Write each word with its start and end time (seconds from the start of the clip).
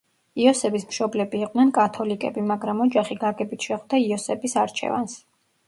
იოსების 0.43 0.85
მშობლები 0.93 1.41
იყვნენ 1.47 1.73
კათოლიკები, 1.75 2.45
მაგრამ 2.53 2.83
ოჯახი 2.87 3.21
გაგებით 3.27 3.71
შეხვდა 3.71 4.03
იოსების 4.09 4.59
არჩევანს. 4.67 5.19